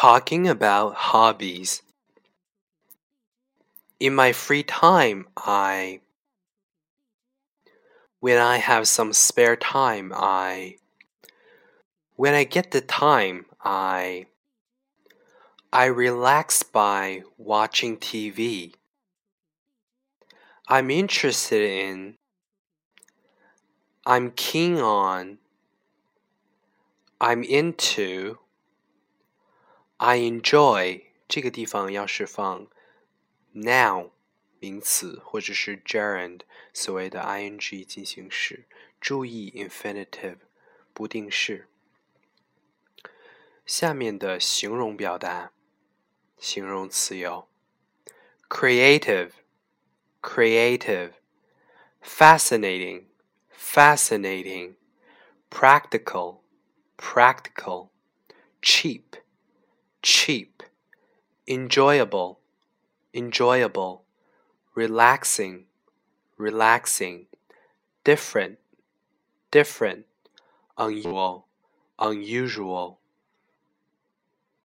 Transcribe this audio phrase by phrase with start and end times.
[0.00, 1.82] Talking about hobbies.
[3.98, 6.00] In my free time, I.
[8.18, 10.76] When I have some spare time, I.
[12.16, 14.24] When I get the time, I.
[15.70, 18.72] I relax by watching TV.
[20.66, 22.14] I'm interested in.
[24.06, 25.36] I'm keen on.
[27.20, 28.38] I'm into.
[29.99, 32.67] I enjoy 这个地方要是放
[33.53, 34.11] now
[34.59, 36.41] 名词或者是 gerund
[36.73, 38.65] 所谓的 ing 进行时，
[38.99, 40.37] 注意 infinitive
[40.93, 41.67] 不定式。
[43.65, 45.51] 下面的形容表达，
[46.37, 47.47] 形容词有
[48.47, 49.31] creative,
[50.21, 51.13] creative,
[52.03, 53.05] fascinating,
[53.57, 54.75] fascinating,
[55.49, 56.41] practical,
[56.97, 57.89] practical,
[58.61, 59.03] cheap
[60.30, 60.62] Cheap,
[61.48, 62.38] enjoyable,
[63.12, 64.04] enjoyable,
[64.76, 65.64] relaxing,
[66.38, 67.26] relaxing,
[68.04, 68.56] different,
[69.50, 70.06] different,
[70.78, 71.46] unusual,
[71.98, 73.00] unusual.